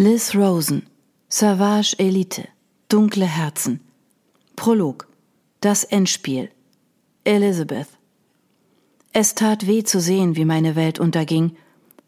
Liz 0.00 0.36
Rosen, 0.36 0.86
Savage 1.28 1.96
Elite, 1.98 2.46
Dunkle 2.88 3.26
Herzen. 3.26 3.80
Prolog, 4.54 5.08
das 5.60 5.82
Endspiel. 5.82 6.50
Elizabeth. 7.24 7.88
Es 9.12 9.34
tat 9.34 9.66
weh 9.66 9.82
zu 9.82 10.00
sehen, 10.00 10.36
wie 10.36 10.44
meine 10.44 10.76
Welt 10.76 11.00
unterging, 11.00 11.56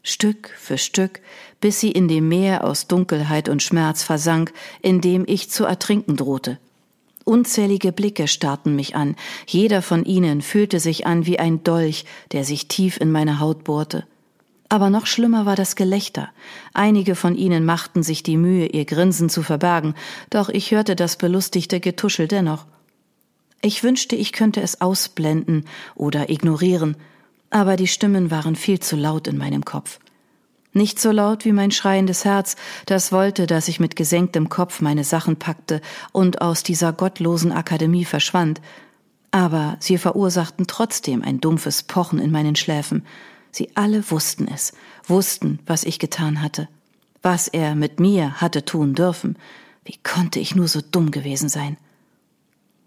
Stück 0.04 0.54
für 0.56 0.78
Stück, 0.78 1.20
bis 1.60 1.80
sie 1.80 1.90
in 1.90 2.06
dem 2.06 2.28
Meer 2.28 2.62
aus 2.62 2.86
Dunkelheit 2.86 3.48
und 3.48 3.60
Schmerz 3.60 4.04
versank, 4.04 4.52
in 4.82 5.00
dem 5.00 5.24
ich 5.26 5.50
zu 5.50 5.64
ertrinken 5.64 6.14
drohte. 6.14 6.60
Unzählige 7.24 7.90
Blicke 7.90 8.28
starrten 8.28 8.76
mich 8.76 8.94
an, 8.94 9.16
jeder 9.48 9.82
von 9.82 10.04
ihnen 10.04 10.42
fühlte 10.42 10.78
sich 10.78 11.08
an 11.08 11.26
wie 11.26 11.40
ein 11.40 11.64
Dolch, 11.64 12.04
der 12.30 12.44
sich 12.44 12.68
tief 12.68 13.00
in 13.00 13.10
meine 13.10 13.40
Haut 13.40 13.64
bohrte. 13.64 14.06
Aber 14.70 14.88
noch 14.88 15.06
schlimmer 15.06 15.46
war 15.46 15.56
das 15.56 15.74
Gelächter. 15.74 16.30
Einige 16.74 17.16
von 17.16 17.34
ihnen 17.34 17.64
machten 17.64 18.04
sich 18.04 18.22
die 18.22 18.36
Mühe, 18.36 18.66
ihr 18.66 18.84
Grinsen 18.84 19.28
zu 19.28 19.42
verbergen, 19.42 19.94
doch 20.30 20.48
ich 20.48 20.70
hörte 20.70 20.94
das 20.94 21.16
belustigte 21.16 21.80
Getuschel 21.80 22.28
dennoch. 22.28 22.66
Ich 23.62 23.82
wünschte, 23.82 24.14
ich 24.14 24.32
könnte 24.32 24.60
es 24.62 24.80
ausblenden 24.80 25.64
oder 25.96 26.30
ignorieren, 26.30 26.96
aber 27.50 27.74
die 27.74 27.88
Stimmen 27.88 28.30
waren 28.30 28.54
viel 28.54 28.78
zu 28.78 28.94
laut 28.94 29.26
in 29.26 29.36
meinem 29.36 29.64
Kopf. 29.64 29.98
Nicht 30.72 31.00
so 31.00 31.10
laut 31.10 31.44
wie 31.44 31.52
mein 31.52 31.72
schreiendes 31.72 32.24
Herz, 32.24 32.54
das 32.86 33.10
wollte, 33.10 33.48
dass 33.48 33.66
ich 33.66 33.80
mit 33.80 33.96
gesenktem 33.96 34.48
Kopf 34.48 34.80
meine 34.80 35.02
Sachen 35.02 35.34
packte 35.34 35.80
und 36.12 36.42
aus 36.42 36.62
dieser 36.62 36.92
gottlosen 36.92 37.50
Akademie 37.50 38.04
verschwand, 38.04 38.60
aber 39.32 39.76
sie 39.80 39.98
verursachten 39.98 40.68
trotzdem 40.68 41.22
ein 41.22 41.40
dumpfes 41.40 41.82
Pochen 41.82 42.20
in 42.20 42.30
meinen 42.30 42.54
Schläfen, 42.54 43.04
Sie 43.50 43.70
alle 43.74 44.10
wussten 44.10 44.48
es, 44.48 44.72
wussten, 45.06 45.58
was 45.66 45.84
ich 45.84 45.98
getan 45.98 46.40
hatte, 46.42 46.68
was 47.22 47.48
er 47.48 47.74
mit 47.74 48.00
mir 48.00 48.40
hatte 48.40 48.64
tun 48.64 48.94
dürfen. 48.94 49.36
Wie 49.84 49.98
konnte 50.02 50.40
ich 50.40 50.54
nur 50.54 50.68
so 50.68 50.80
dumm 50.80 51.10
gewesen 51.10 51.48
sein? 51.48 51.76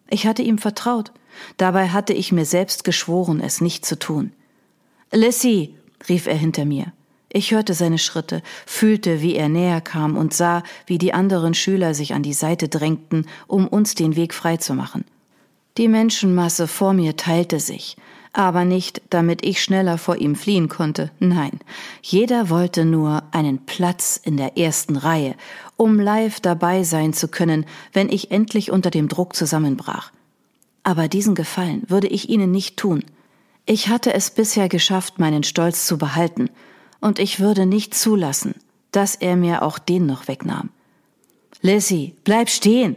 Ich 0.10 0.28
hatte 0.28 0.42
ihm 0.42 0.58
vertraut, 0.58 1.12
dabei 1.58 1.90
hatte 1.90 2.14
ich 2.14 2.32
mir 2.32 2.46
selbst 2.46 2.84
geschworen, 2.84 3.42
es 3.42 3.62
nicht 3.62 3.86
zu 3.86 3.98
tun. 3.98 4.32
Lissy, 5.12 5.76
rief 6.08 6.28
er 6.28 6.36
hinter 6.38 6.66
mir. 6.66 6.94
Ich 7.30 7.52
hörte 7.52 7.74
seine 7.74 7.98
Schritte, 7.98 8.44
fühlte, 8.68 9.22
wie 9.22 9.36
er 9.36 9.50
näher 9.50 9.82
kam 9.82 10.18
und 10.18 10.36
sah, 10.36 10.62
wie 10.86 11.00
die 11.00 11.14
anderen 11.14 11.56
Schüler 11.56 11.96
sich 11.96 12.14
an 12.14 12.22
die 12.22 12.34
Seite 12.34 12.70
drängten, 12.70 13.28
um 13.48 13.68
uns 13.68 13.96
den 13.96 14.16
Weg 14.16 14.36
freizumachen. 14.36 15.04
Die 15.78 15.88
Menschenmasse 15.88 16.68
vor 16.68 16.94
mir 16.94 17.18
teilte 17.18 17.60
sich, 17.60 17.98
aber 18.34 18.66
nicht, 18.66 19.02
damit 19.12 19.46
ich 19.46 19.62
schneller 19.62 20.00
vor 20.00 20.18
ihm 20.18 20.36
fliehen 20.36 20.68
konnte. 20.68 21.12
Nein, 21.20 21.60
jeder 22.02 22.50
wollte 22.50 22.84
nur 22.84 23.24
einen 23.32 23.66
Platz 23.66 24.20
in 24.22 24.38
der 24.38 24.58
ersten 24.58 24.98
Reihe, 24.98 25.36
um 25.78 26.00
live 26.00 26.40
dabei 26.40 26.84
sein 26.84 27.14
zu 27.14 27.28
können, 27.28 27.66
wenn 27.94 28.10
ich 28.10 28.32
endlich 28.32 28.72
unter 28.72 28.90
dem 28.90 29.08
Druck 29.08 29.36
zusammenbrach. 29.36 30.12
Aber 30.82 31.08
diesen 31.08 31.36
Gefallen 31.36 31.84
würde 31.88 32.08
ich 32.08 32.28
ihnen 32.28 32.52
nicht 32.52 32.76
tun. 32.76 33.06
Ich 33.66 33.88
hatte 33.88 34.14
es 34.14 34.32
bisher 34.32 34.68
geschafft, 34.68 35.20
meinen 35.20 35.44
Stolz 35.44 35.86
zu 35.86 35.98
behalten, 35.98 36.50
und 37.00 37.20
ich 37.20 37.40
würde 37.40 37.66
nicht 37.66 37.94
zulassen, 37.94 38.56
dass 38.92 39.16
er 39.16 39.36
mir 39.36 39.62
auch 39.62 39.78
den 39.78 40.06
noch 40.06 40.28
wegnahm. 40.28 40.70
Lizzie, 41.62 42.16
bleib 42.24 42.50
stehen! 42.50 42.96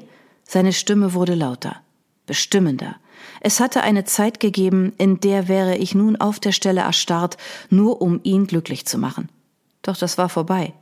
Seine 0.48 0.72
Stimme 0.72 1.12
wurde 1.12 1.34
lauter, 1.34 1.76
bestimmender. 2.26 2.96
Es 3.40 3.60
hatte 3.60 3.82
eine 3.82 4.04
Zeit 4.04 4.40
gegeben, 4.40 4.92
in 4.98 5.20
der 5.20 5.48
wäre 5.48 5.76
ich 5.76 5.94
nun 5.94 6.16
auf 6.16 6.40
der 6.40 6.52
Stelle 6.52 6.80
erstarrt, 6.80 7.36
nur 7.70 8.02
um 8.02 8.20
ihn 8.22 8.46
glücklich 8.46 8.86
zu 8.86 8.98
machen. 8.98 9.28
Doch 9.82 9.96
das 9.96 10.18
war 10.18 10.28
vorbei. 10.28 10.72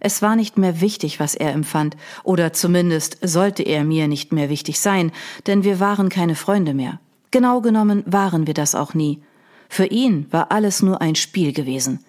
Es 0.00 0.22
war 0.22 0.36
nicht 0.36 0.58
mehr 0.58 0.80
wichtig, 0.80 1.18
was 1.20 1.34
er 1.34 1.52
empfand, 1.52 1.96
oder 2.22 2.52
zumindest 2.52 3.18
sollte 3.22 3.62
er 3.62 3.84
mir 3.84 4.08
nicht 4.08 4.32
mehr 4.32 4.48
wichtig 4.48 4.80
sein, 4.80 5.12
denn 5.46 5.64
wir 5.64 5.80
waren 5.80 6.08
keine 6.08 6.34
Freunde 6.34 6.74
mehr. 6.74 7.00
Genau 7.30 7.60
genommen 7.60 8.04
waren 8.06 8.46
wir 8.46 8.54
das 8.54 8.74
auch 8.74 8.94
nie. 8.94 9.22
Für 9.68 9.86
ihn 9.86 10.26
war 10.30 10.50
alles 10.50 10.82
nur 10.82 11.00
ein 11.00 11.14
Spiel 11.14 11.52
gewesen. 11.52 12.04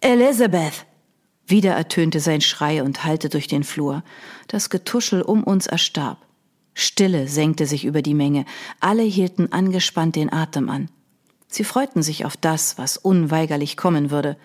Elizabeth! 0.00 0.86
Wieder 1.46 1.72
ertönte 1.72 2.20
sein 2.20 2.40
Schrei 2.40 2.82
und 2.82 3.04
hallte 3.04 3.28
durch 3.28 3.48
den 3.48 3.64
Flur. 3.64 4.04
Das 4.46 4.70
Getuschel 4.70 5.22
um 5.22 5.42
uns 5.42 5.66
erstarb. 5.66 6.18
Stille 6.80 7.28
senkte 7.28 7.66
sich 7.66 7.84
über 7.84 8.02
die 8.02 8.14
Menge, 8.14 8.44
alle 8.80 9.02
hielten 9.02 9.52
angespannt 9.52 10.16
den 10.16 10.32
Atem 10.32 10.68
an. 10.68 10.88
Sie 11.48 11.64
freuten 11.64 12.02
sich 12.02 12.24
auf 12.24 12.36
das, 12.36 12.78
was 12.78 12.96
unweigerlich 12.96 13.76
kommen 13.76 14.10
würde. 14.10 14.36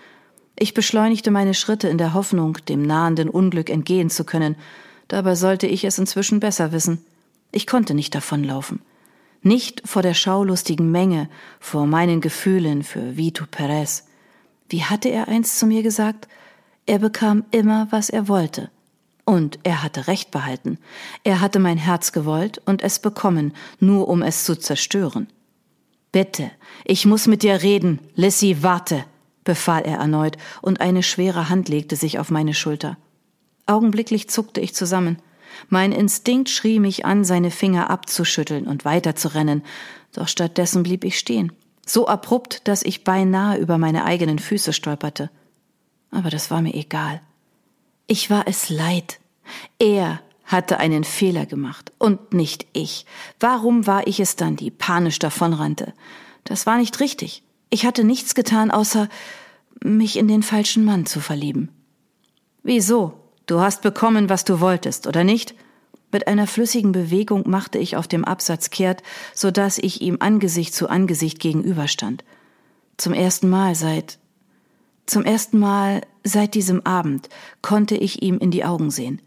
Ich 0.57 0.73
beschleunigte 0.73 1.31
meine 1.31 1.53
Schritte 1.53 1.87
in 1.87 1.97
der 1.97 2.13
Hoffnung, 2.13 2.57
dem 2.67 2.81
nahenden 2.81 3.29
Unglück 3.29 3.69
entgehen 3.69 4.09
zu 4.09 4.23
können, 4.23 4.55
dabei 5.07 5.35
sollte 5.35 5.67
ich 5.67 5.83
es 5.83 5.97
inzwischen 5.97 6.39
besser 6.39 6.71
wissen. 6.71 7.05
Ich 7.51 7.67
konnte 7.67 7.93
nicht 7.93 8.13
davonlaufen. 8.15 8.81
Nicht 9.41 9.83
vor 9.85 10.01
der 10.01 10.13
schaulustigen 10.13 10.91
Menge, 10.91 11.29
vor 11.59 11.85
meinen 11.85 12.19
Gefühlen 12.19 12.83
für 12.83 13.15
Vito 13.15 13.45
Perez. 13.49 14.07
Wie 14.69 14.83
hatte 14.83 15.09
er 15.09 15.27
einst 15.27 15.59
zu 15.59 15.67
mir 15.67 15.83
gesagt? 15.83 16.27
Er 16.85 16.99
bekam 16.99 17.45
immer, 17.51 17.87
was 17.91 18.09
er 18.09 18.27
wollte. 18.27 18.71
Und 19.25 19.59
er 19.63 19.81
hatte 19.81 20.07
Recht 20.07 20.29
behalten. 20.29 20.77
Er 21.23 21.41
hatte 21.41 21.59
mein 21.59 21.77
Herz 21.77 22.11
gewollt 22.11 22.61
und 22.65 22.83
es 22.83 22.99
bekommen, 22.99 23.53
nur 23.79 24.07
um 24.07 24.21
es 24.21 24.45
zu 24.45 24.55
zerstören. 24.55 25.27
Bitte, 26.11 26.51
ich 26.85 27.05
muss 27.05 27.27
mit 27.27 27.43
dir 27.43 27.61
reden. 27.61 27.99
Lissy, 28.15 28.57
warte, 28.61 29.03
befahl 29.43 29.81
er 29.81 29.97
erneut, 29.97 30.37
und 30.61 30.79
eine 30.79 31.03
schwere 31.03 31.49
Hand 31.49 31.67
legte 31.67 31.95
sich 31.95 32.19
auf 32.19 32.29
meine 32.29 32.53
Schulter. 32.53 32.97
Augenblicklich 33.65 34.29
zuckte 34.29 34.61
ich 34.61 34.75
zusammen. 34.75 35.17
Mein 35.69 35.91
Instinkt 35.91 36.49
schrie 36.49 36.79
mich 36.79 37.05
an, 37.05 37.23
seine 37.23 37.51
Finger 37.51 37.89
abzuschütteln 37.89 38.67
und 38.67 38.85
weiterzurennen, 38.85 39.63
doch 40.13 40.27
stattdessen 40.27 40.83
blieb 40.83 41.03
ich 41.03 41.17
stehen, 41.17 41.51
so 41.85 42.07
abrupt, 42.07 42.67
dass 42.67 42.83
ich 42.83 43.03
beinahe 43.03 43.57
über 43.57 43.77
meine 43.77 44.05
eigenen 44.05 44.39
Füße 44.39 44.71
stolperte. 44.73 45.29
Aber 46.11 46.29
das 46.29 46.51
war 46.51 46.61
mir 46.61 46.73
egal. 46.73 47.21
Ich 48.07 48.29
war 48.29 48.47
es 48.47 48.69
leid. 48.69 49.19
Er 49.79 50.21
hatte 50.45 50.79
einen 50.79 51.03
Fehler 51.03 51.45
gemacht 51.45 51.91
und 51.97 52.33
nicht 52.33 52.67
ich. 52.73 53.05
Warum 53.39 53.87
war 53.87 54.07
ich 54.07 54.19
es 54.19 54.35
dann, 54.35 54.55
die 54.55 54.69
panisch 54.69 55.19
davonrannte? 55.19 55.93
Das 56.43 56.65
war 56.65 56.77
nicht 56.77 56.99
richtig. 56.99 57.43
Ich 57.69 57.85
hatte 57.85 58.03
nichts 58.03 58.35
getan, 58.35 58.69
außer 58.69 59.09
mich 59.83 60.17
in 60.17 60.27
den 60.27 60.43
falschen 60.43 60.85
Mann 60.85 61.05
zu 61.05 61.19
verlieben. 61.19 61.69
Wieso? 62.63 63.13
Du 63.47 63.59
hast 63.59 63.81
bekommen, 63.81 64.29
was 64.29 64.43
du 64.43 64.59
wolltest, 64.59 65.07
oder 65.07 65.23
nicht? 65.23 65.55
Mit 66.11 66.27
einer 66.27 66.47
flüssigen 66.47 66.91
Bewegung 66.91 67.49
machte 67.49 67.77
ich 67.77 67.97
auf 67.97 68.07
dem 68.07 68.23
Absatz 68.23 68.69
kehrt, 68.69 69.03
so 69.33 69.51
dass 69.51 69.77
ich 69.77 70.01
ihm 70.01 70.17
Angesicht 70.19 70.73
zu 70.73 70.89
Angesicht 70.89 71.39
gegenüberstand. 71.39 72.23
Zum 72.97 73.13
ersten 73.13 73.49
Mal 73.49 73.75
seit 73.75 74.19
zum 75.05 75.23
ersten 75.23 75.59
Mal 75.59 76.01
seit 76.25 76.55
diesem 76.55 76.85
Abend 76.85 77.29
konnte 77.61 77.95
ich 77.95 78.21
ihm 78.21 78.39
in 78.39 78.51
die 78.51 78.65
Augen 78.65 78.91
sehen. 78.91 79.21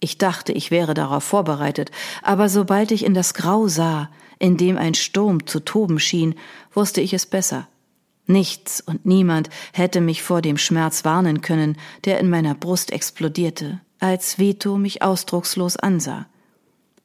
Ich 0.00 0.16
dachte, 0.16 0.52
ich 0.52 0.70
wäre 0.70 0.94
darauf 0.94 1.24
vorbereitet, 1.24 1.90
aber 2.22 2.48
sobald 2.48 2.92
ich 2.92 3.04
in 3.04 3.12
das 3.12 3.34
Grau 3.34 3.68
sah, 3.68 4.08
in 4.38 4.56
dem 4.56 4.78
ein 4.78 4.94
Sturm 4.94 5.46
zu 5.46 5.60
toben 5.60 5.98
schien, 5.98 6.36
wusste 6.72 7.00
ich 7.00 7.12
es 7.12 7.26
besser. 7.26 7.68
Nichts 8.26 8.80
und 8.80 9.04
niemand 9.04 9.50
hätte 9.72 10.00
mich 10.00 10.22
vor 10.22 10.40
dem 10.40 10.56
Schmerz 10.56 11.04
warnen 11.04 11.40
können, 11.40 11.76
der 12.04 12.20
in 12.20 12.30
meiner 12.30 12.54
Brust 12.54 12.92
explodierte, 12.92 13.80
als 13.98 14.38
Vito 14.38 14.78
mich 14.78 15.02
ausdruckslos 15.02 15.76
ansah. 15.76 16.26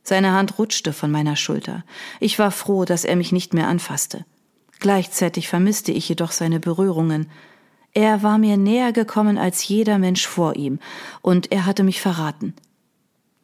Seine 0.03 0.33
Hand 0.33 0.59
rutschte 0.59 0.93
von 0.93 1.09
meiner 1.09 1.37
Schulter. 1.37 1.85
Ich 2.19 2.37
war 2.37 2.51
froh, 2.51 2.85
dass 2.85 3.05
er 3.05 3.15
mich 3.15 3.31
nicht 3.31 3.53
mehr 3.53 3.67
anfasste. 3.67 4.25
Gleichzeitig 4.79 5.47
vermisste 5.47 5.93
ich 5.93 6.09
jedoch 6.09 6.33
seine 6.33 6.59
Berührungen, 6.59 7.31
er 7.93 8.23
war 8.23 8.37
mir 8.37 8.57
näher 8.57 8.91
gekommen 8.91 9.37
als 9.37 9.67
jeder 9.67 9.99
Mensch 9.99 10.27
vor 10.27 10.55
ihm, 10.55 10.79
und 11.21 11.51
er 11.51 11.65
hatte 11.65 11.83
mich 11.83 12.01
verraten. 12.01 12.53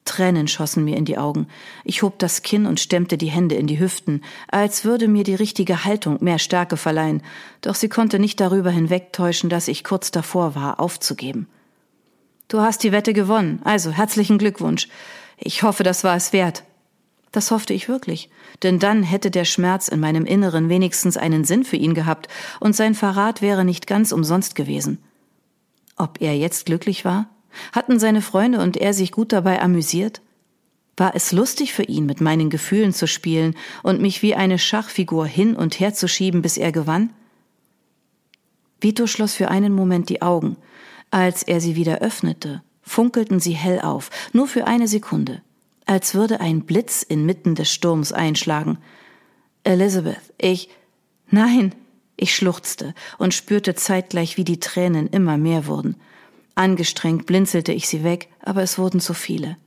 Tränen 0.06 0.48
schossen 0.48 0.84
mir 0.84 0.98
in 0.98 1.06
die 1.06 1.20
Augen. 1.20 1.48
Ich 1.84 2.02
hob 2.02 2.18
das 2.18 2.42
Kinn 2.42 2.66
und 2.66 2.80
stemmte 2.80 3.16
die 3.16 3.30
Hände 3.30 3.54
in 3.56 3.68
die 3.68 3.80
Hüften, 3.80 4.24
als 4.48 4.84
würde 4.84 5.08
mir 5.08 5.24
die 5.24 5.36
richtige 5.36 5.86
Haltung 5.86 6.18
mehr 6.22 6.40
Stärke 6.40 6.78
verleihen, 6.78 7.22
doch 7.62 7.76
sie 7.76 7.90
konnte 7.90 8.18
nicht 8.18 8.40
darüber 8.40 8.72
hinwegtäuschen, 8.72 9.52
dass 9.52 9.68
ich 9.68 9.84
kurz 9.84 10.10
davor 10.10 10.56
war, 10.56 10.80
aufzugeben. 10.80 11.48
Du 12.48 12.62
hast 12.62 12.82
die 12.82 12.92
Wette 12.92 13.14
gewonnen, 13.14 13.62
also 13.64 13.92
herzlichen 13.92 14.40
Glückwunsch. 14.40 14.88
Ich 15.38 15.62
hoffe, 15.62 15.84
das 15.84 16.04
war 16.04 16.16
es 16.16 16.34
wert. 16.34 16.64
Das 17.32 17.52
hoffte 17.52 17.74
ich 17.74 17.88
wirklich, 17.88 18.30
denn 18.64 18.80
dann 18.80 19.04
hätte 19.04 19.30
der 19.30 19.46
Schmerz 19.46 19.88
in 19.88 20.00
meinem 20.00 20.26
Inneren 20.26 20.68
wenigstens 20.70 21.16
einen 21.16 21.44
Sinn 21.44 21.64
für 21.64 21.76
ihn 21.78 21.94
gehabt, 21.94 22.28
und 22.60 22.76
sein 22.76 22.96
Verrat 22.96 23.42
wäre 23.42 23.64
nicht 23.64 23.86
ganz 23.86 24.12
umsonst 24.12 24.56
gewesen. 24.56 24.98
Ob 25.96 26.22
er 26.22 26.36
jetzt 26.36 26.66
glücklich 26.66 27.06
war? 27.06 27.30
Hatten 27.72 28.00
seine 28.00 28.22
Freunde 28.22 28.62
und 28.62 28.78
er 28.78 28.94
sich 28.94 29.12
gut 29.12 29.32
dabei 29.32 29.62
amüsiert? 29.62 30.22
War 30.98 31.16
es 31.16 31.32
lustig 31.32 31.74
für 31.74 31.84
ihn, 31.84 32.06
mit 32.06 32.20
meinen 32.20 32.50
Gefühlen 32.50 32.94
zu 32.94 33.08
spielen 33.08 33.56
und 33.84 34.02
mich 34.02 34.22
wie 34.22 34.36
eine 34.36 34.60
Schachfigur 34.60 35.26
hin 35.26 35.56
und 35.56 35.80
her 35.80 35.94
zu 35.94 36.08
schieben, 36.08 36.42
bis 36.42 36.58
er 36.58 36.72
gewann? 36.72 37.12
Vito 38.82 39.08
schloss 39.08 39.34
für 39.34 39.50
einen 39.50 39.74
Moment 39.74 40.10
die 40.10 40.22
Augen. 40.22 40.58
Als 41.12 41.44
er 41.44 41.62
sie 41.62 41.76
wieder 41.76 42.00
öffnete, 42.00 42.64
funkelten 42.82 43.40
sie 43.40 43.54
hell 43.54 43.80
auf, 43.82 44.10
nur 44.34 44.48
für 44.48 44.68
eine 44.68 44.88
Sekunde, 44.88 45.42
als 45.90 46.14
würde 46.14 46.40
ein 46.40 46.62
Blitz 46.62 47.02
inmitten 47.02 47.56
des 47.56 47.74
Sturms 47.74 48.14
einschlagen. 48.14 48.78
Elizabeth, 49.64 50.22
ich. 50.38 50.70
Nein, 51.32 51.74
ich 52.16 52.36
schluchzte 52.36 52.94
und 53.18 53.34
spürte 53.34 53.74
zeitgleich, 53.74 54.38
wie 54.38 54.44
die 54.44 54.60
Tränen 54.60 55.08
immer 55.08 55.40
mehr 55.40 55.66
wurden. 55.66 55.96
Angestrengt 56.54 57.26
blinzelte 57.26 57.74
ich 57.74 57.88
sie 57.88 58.04
weg, 58.04 58.30
aber 58.42 58.62
es 58.62 58.78
wurden 58.78 59.00
zu 59.00 59.16
viele. 59.16 59.58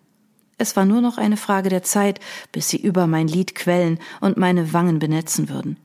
Es 0.59 0.77
war 0.77 0.85
nur 0.85 1.01
noch 1.01 1.19
eine 1.19 1.37
Frage 1.37 1.71
der 1.71 1.83
Zeit, 1.83 2.21
bis 2.53 2.69
sie 2.69 2.81
über 2.81 3.09
mein 3.09 3.27
Lied 3.27 3.57
quellen 3.57 3.99
und 4.21 4.37
meine 4.37 4.73
Wangen 4.73 5.01
benetzen 5.01 5.49
würden. 5.49 5.77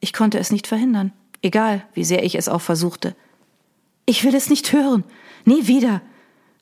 Ich 0.00 0.12
konnte 0.12 0.38
es 0.38 0.52
nicht 0.52 0.66
verhindern, 0.66 1.10
egal 1.40 1.86
wie 1.94 2.04
sehr 2.04 2.22
ich 2.22 2.34
es 2.34 2.50
auch 2.50 2.60
versuchte. 2.60 3.16
Ich 4.04 4.24
will 4.24 4.34
es 4.34 4.50
nicht 4.50 4.74
hören, 4.74 5.04
nie 5.46 5.68
wieder. 5.68 6.02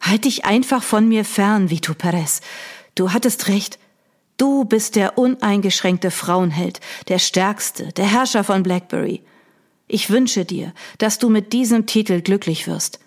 Halt 0.00 0.24
dich 0.24 0.44
einfach 0.44 0.84
von 0.84 1.08
mir 1.08 1.24
fern, 1.24 1.68
Vito 1.68 1.94
Perez. 1.94 2.42
Du 2.94 3.12
hattest 3.12 3.48
recht. 3.48 3.78
Du 4.36 4.64
bist 4.64 4.96
der 4.96 5.18
uneingeschränkte 5.18 6.10
Frauenheld, 6.10 6.80
der 7.08 7.18
Stärkste, 7.18 7.92
der 7.92 8.06
Herrscher 8.06 8.44
von 8.44 8.62
Blackberry. 8.62 9.22
Ich 9.88 10.10
wünsche 10.10 10.44
dir, 10.44 10.72
dass 10.98 11.18
du 11.18 11.28
mit 11.28 11.52
diesem 11.52 11.86
Titel 11.86 12.22
glücklich 12.22 12.66
wirst. 12.66 12.98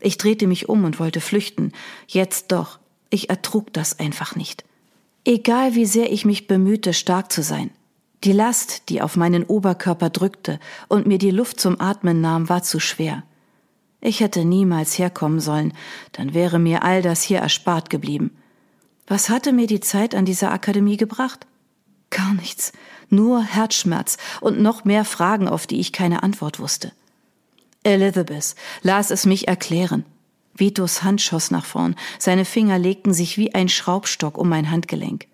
Ich 0.00 0.18
drehte 0.18 0.46
mich 0.46 0.68
um 0.68 0.84
und 0.84 0.98
wollte 0.98 1.20
flüchten. 1.20 1.72
Jetzt 2.06 2.52
doch. 2.52 2.78
Ich 3.10 3.30
ertrug 3.30 3.72
das 3.72 3.98
einfach 3.98 4.34
nicht. 4.34 4.64
Egal 5.24 5.74
wie 5.74 5.86
sehr 5.86 6.12
ich 6.12 6.24
mich 6.24 6.46
bemühte, 6.46 6.92
stark 6.92 7.32
zu 7.32 7.42
sein. 7.42 7.70
Die 8.24 8.32
Last, 8.32 8.88
die 8.88 9.02
auf 9.02 9.16
meinen 9.16 9.44
Oberkörper 9.44 10.10
drückte 10.10 10.58
und 10.88 11.06
mir 11.06 11.18
die 11.18 11.30
Luft 11.30 11.60
zum 11.60 11.80
Atmen 11.80 12.20
nahm, 12.20 12.48
war 12.48 12.62
zu 12.62 12.80
schwer. 12.80 13.22
Ich 14.00 14.20
hätte 14.20 14.44
niemals 14.44 14.98
herkommen 14.98 15.40
sollen, 15.40 15.72
dann 16.12 16.34
wäre 16.34 16.58
mir 16.58 16.82
all 16.82 17.02
das 17.02 17.22
hier 17.22 17.38
erspart 17.38 17.90
geblieben. 17.90 18.30
Was 19.06 19.28
hatte 19.28 19.52
mir 19.52 19.66
die 19.66 19.80
Zeit 19.80 20.14
an 20.14 20.24
dieser 20.24 20.50
Akademie 20.50 20.96
gebracht? 20.96 21.46
Gar 22.10 22.34
nichts, 22.34 22.72
nur 23.08 23.42
Herzschmerz 23.42 24.16
und 24.40 24.60
noch 24.60 24.84
mehr 24.84 25.04
Fragen, 25.04 25.48
auf 25.48 25.66
die 25.66 25.80
ich 25.80 25.92
keine 25.92 26.22
Antwort 26.22 26.58
wusste. 26.58 26.92
Elizabeth, 27.82 28.56
las 28.82 29.10
es 29.10 29.26
mich 29.26 29.48
erklären. 29.48 30.04
Vitos 30.54 31.02
Hand 31.02 31.20
schoss 31.20 31.50
nach 31.50 31.64
vorn, 31.64 31.94
seine 32.18 32.44
Finger 32.44 32.78
legten 32.78 33.12
sich 33.12 33.36
wie 33.36 33.54
ein 33.54 33.68
Schraubstock 33.68 34.38
um 34.38 34.48
mein 34.48 34.70
Handgelenk. 34.70 35.26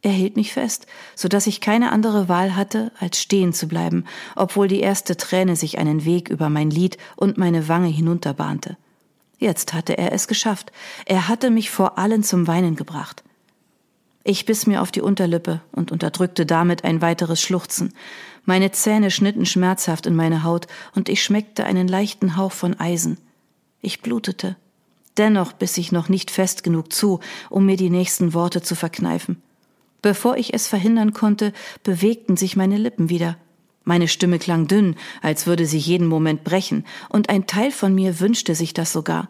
Er 0.00 0.10
hielt 0.10 0.34
mich 0.34 0.52
fest, 0.52 0.86
so 1.14 1.28
dass 1.28 1.46
ich 1.46 1.60
keine 1.60 1.92
andere 1.92 2.28
Wahl 2.28 2.56
hatte, 2.56 2.90
als 2.98 3.20
stehen 3.20 3.52
zu 3.52 3.68
bleiben, 3.68 4.04
obwohl 4.34 4.66
die 4.66 4.80
erste 4.80 5.16
Träne 5.16 5.54
sich 5.54 5.78
einen 5.78 6.04
Weg 6.04 6.28
über 6.28 6.48
mein 6.48 6.70
Lid 6.70 6.98
und 7.14 7.38
meine 7.38 7.68
Wange 7.68 7.88
hinunterbahnte. 7.88 8.76
Jetzt 9.42 9.74
hatte 9.74 9.98
er 9.98 10.12
es 10.12 10.28
geschafft. 10.28 10.70
Er 11.04 11.26
hatte 11.26 11.50
mich 11.50 11.68
vor 11.68 11.98
allen 11.98 12.22
zum 12.22 12.46
Weinen 12.46 12.76
gebracht. 12.76 13.24
Ich 14.22 14.46
biss 14.46 14.68
mir 14.68 14.80
auf 14.80 14.92
die 14.92 15.00
Unterlippe 15.00 15.60
und 15.72 15.90
unterdrückte 15.90 16.46
damit 16.46 16.84
ein 16.84 17.02
weiteres 17.02 17.42
Schluchzen. 17.42 17.92
Meine 18.44 18.70
Zähne 18.70 19.10
schnitten 19.10 19.44
schmerzhaft 19.44 20.06
in 20.06 20.14
meine 20.14 20.44
Haut 20.44 20.68
und 20.94 21.08
ich 21.08 21.24
schmeckte 21.24 21.64
einen 21.64 21.88
leichten 21.88 22.36
Hauch 22.36 22.52
von 22.52 22.78
Eisen. 22.78 23.18
Ich 23.80 24.00
blutete. 24.00 24.54
Dennoch 25.16 25.52
biss 25.54 25.76
ich 25.76 25.90
noch 25.90 26.08
nicht 26.08 26.30
fest 26.30 26.62
genug 26.62 26.92
zu, 26.92 27.18
um 27.50 27.66
mir 27.66 27.76
die 27.76 27.90
nächsten 27.90 28.34
Worte 28.34 28.62
zu 28.62 28.76
verkneifen. 28.76 29.42
Bevor 30.02 30.36
ich 30.36 30.54
es 30.54 30.68
verhindern 30.68 31.14
konnte, 31.14 31.52
bewegten 31.82 32.36
sich 32.36 32.54
meine 32.54 32.76
Lippen 32.76 33.08
wieder. 33.08 33.36
Meine 33.84 34.08
Stimme 34.08 34.38
klang 34.38 34.68
dünn, 34.68 34.96
als 35.22 35.46
würde 35.46 35.66
sie 35.66 35.78
jeden 35.78 36.06
Moment 36.06 36.44
brechen, 36.44 36.84
und 37.08 37.28
ein 37.28 37.46
Teil 37.46 37.70
von 37.70 37.94
mir 37.94 38.20
wünschte 38.20 38.54
sich 38.54 38.74
das 38.74 38.92
sogar. 38.92 39.28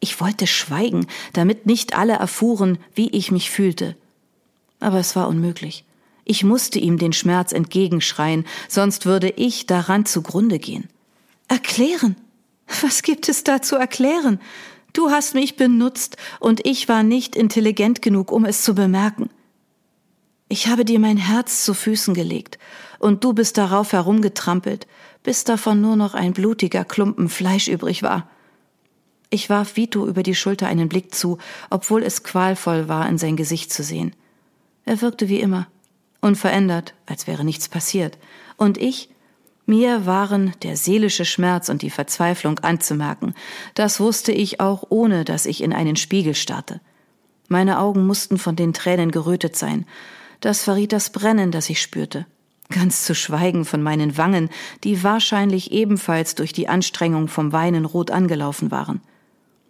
Ich 0.00 0.20
wollte 0.20 0.46
schweigen, 0.46 1.06
damit 1.32 1.66
nicht 1.66 1.96
alle 1.96 2.14
erfuhren, 2.14 2.78
wie 2.94 3.08
ich 3.08 3.32
mich 3.32 3.50
fühlte. 3.50 3.96
Aber 4.80 4.98
es 4.98 5.16
war 5.16 5.28
unmöglich. 5.28 5.84
Ich 6.24 6.44
musste 6.44 6.78
ihm 6.78 6.98
den 6.98 7.12
Schmerz 7.12 7.52
entgegenschreien, 7.52 8.44
sonst 8.68 9.06
würde 9.06 9.30
ich 9.30 9.66
daran 9.66 10.04
zugrunde 10.04 10.58
gehen. 10.58 10.88
Erklären? 11.48 12.16
Was 12.82 13.02
gibt 13.02 13.28
es 13.30 13.44
da 13.44 13.62
zu 13.62 13.76
erklären? 13.76 14.38
Du 14.92 15.10
hast 15.10 15.34
mich 15.34 15.56
benutzt, 15.56 16.16
und 16.38 16.66
ich 16.66 16.88
war 16.88 17.02
nicht 17.02 17.34
intelligent 17.34 18.02
genug, 18.02 18.30
um 18.30 18.44
es 18.44 18.62
zu 18.62 18.74
bemerken. 18.74 19.30
Ich 20.50 20.66
habe 20.66 20.84
dir 20.84 20.98
mein 20.98 21.16
Herz 21.16 21.64
zu 21.64 21.74
Füßen 21.74 22.14
gelegt, 22.14 22.58
und 22.98 23.24
du 23.24 23.32
bist 23.32 23.58
darauf 23.58 23.92
herumgetrampelt, 23.92 24.86
bis 25.22 25.44
davon 25.44 25.80
nur 25.80 25.96
noch 25.96 26.14
ein 26.14 26.32
blutiger 26.32 26.84
Klumpen 26.84 27.28
Fleisch 27.28 27.68
übrig 27.68 28.02
war. 28.02 28.28
Ich 29.30 29.50
warf 29.50 29.76
Vito 29.76 30.06
über 30.06 30.22
die 30.22 30.34
Schulter 30.34 30.66
einen 30.68 30.88
Blick 30.88 31.14
zu, 31.14 31.38
obwohl 31.70 32.02
es 32.02 32.22
qualvoll 32.22 32.88
war, 32.88 33.08
in 33.08 33.18
sein 33.18 33.36
Gesicht 33.36 33.72
zu 33.72 33.82
sehen. 33.82 34.14
Er 34.84 35.02
wirkte 35.02 35.28
wie 35.28 35.40
immer, 35.40 35.66
unverändert, 36.20 36.94
als 37.06 37.26
wäre 37.26 37.44
nichts 37.44 37.68
passiert. 37.68 38.18
Und 38.56 38.78
ich? 38.78 39.10
Mir 39.66 40.06
waren 40.06 40.54
der 40.62 40.78
seelische 40.78 41.26
Schmerz 41.26 41.68
und 41.68 41.82
die 41.82 41.90
Verzweiflung 41.90 42.58
anzumerken. 42.60 43.34
Das 43.74 44.00
wusste 44.00 44.32
ich 44.32 44.60
auch, 44.60 44.84
ohne 44.88 45.26
dass 45.26 45.44
ich 45.44 45.62
in 45.62 45.74
einen 45.74 45.96
Spiegel 45.96 46.34
starrte. 46.34 46.80
Meine 47.48 47.78
Augen 47.78 48.06
mussten 48.06 48.38
von 48.38 48.56
den 48.56 48.72
Tränen 48.72 49.10
gerötet 49.10 49.56
sein. 49.56 49.84
Das 50.40 50.62
verriet 50.62 50.94
das 50.94 51.10
Brennen, 51.10 51.50
das 51.50 51.68
ich 51.68 51.82
spürte 51.82 52.24
ganz 52.70 53.04
zu 53.04 53.14
schweigen 53.14 53.64
von 53.64 53.82
meinen 53.82 54.16
Wangen, 54.16 54.50
die 54.84 55.02
wahrscheinlich 55.02 55.72
ebenfalls 55.72 56.34
durch 56.34 56.52
die 56.52 56.68
Anstrengung 56.68 57.28
vom 57.28 57.52
Weinen 57.52 57.84
rot 57.84 58.10
angelaufen 58.10 58.70
waren. 58.70 59.00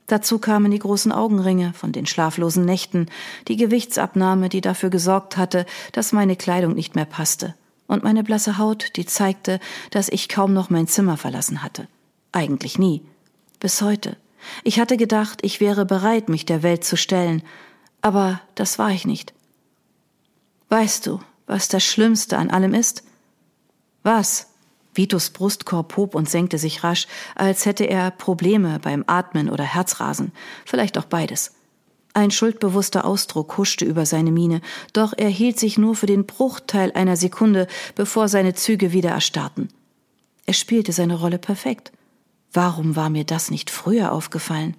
Dazu 0.09 0.39
kamen 0.39 0.71
die 0.71 0.79
großen 0.79 1.13
Augenringe 1.13 1.75
von 1.75 1.93
den 1.93 2.07
schlaflosen 2.07 2.65
Nächten, 2.65 3.07
die 3.47 3.57
Gewichtsabnahme, 3.57 4.49
die 4.49 4.63
dafür 4.63 4.89
gesorgt 4.89 5.37
hatte, 5.37 5.67
dass 5.93 6.13
meine 6.13 6.35
Kleidung 6.35 6.75
nicht 6.75 6.95
mehr 6.95 7.05
passte, 7.05 7.55
und 7.87 8.05
meine 8.05 8.25
blasse 8.25 8.59
Haut, 8.59 8.97
die 8.97 9.07
zeigte, 9.07 9.61
dass 9.91 10.09
ich 10.09 10.29
kaum 10.29 10.55
noch 10.55 10.71
mein 10.71 10.87
Zimmer 10.87 11.17
verlassen 11.17 11.63
hatte. 11.63 11.89
Eigentlich 12.33 12.79
nie. 12.79 13.03
Bis 13.61 13.83
heute. 13.83 14.17
Ich 14.65 14.81
hatte 14.81 14.97
gedacht, 14.97 15.41
ich 15.43 15.61
wäre 15.61 15.85
bereit, 15.85 16.29
mich 16.29 16.47
der 16.47 16.63
Welt 16.63 16.85
zu 16.85 16.97
stellen, 16.97 17.43
aber 18.01 18.41
das 18.55 18.79
war 18.79 18.91
ich 18.91 19.05
nicht. 19.05 19.35
Weißt 20.69 21.07
du, 21.07 21.21
was 21.49 21.69
das 21.69 21.83
Schlimmste 21.83 22.39
an 22.39 22.51
allem 22.51 22.75
ist? 22.75 23.03
Was? 24.05 24.47
Vitos 24.95 25.31
Brustkorb 25.31 25.97
hob 25.97 26.15
und 26.15 26.29
senkte 26.29 26.59
sich 26.59 26.83
rasch, 26.85 27.07
als 27.35 27.67
hätte 27.67 27.85
er 27.85 28.11
Probleme 28.11 28.79
beim 28.81 29.05
Atmen 29.07 29.49
oder 29.51 29.65
Herzrasen, 29.65 30.33
vielleicht 30.65 30.99
auch 30.99 31.05
beides. 31.05 31.53
Ein 32.15 32.31
schuldbewusster 32.31 33.05
Ausdruck 33.05 33.59
huschte 33.59 33.85
über 33.85 34.07
seine 34.07 34.33
Miene, 34.33 34.61
doch 34.93 35.13
er 35.17 35.29
hielt 35.29 35.59
sich 35.59 35.79
nur 35.79 35.95
für 35.95 36.07
den 36.07 36.27
Bruchteil 36.27 36.91
einer 36.93 37.17
Sekunde, 37.17 37.69
bevor 37.95 38.29
seine 38.29 38.55
Züge 38.55 38.93
wieder 38.93 39.11
erstarrten. 39.11 39.69
Er 40.47 40.55
spielte 40.55 40.93
seine 40.93 41.15
Rolle 41.15 41.39
perfekt. 41.39 41.93
Warum 42.53 42.97
war 42.97 43.11
mir 43.11 43.25
das 43.25 43.51
nicht 43.51 43.71
früher 43.71 44.11
aufgefallen? 44.11 44.77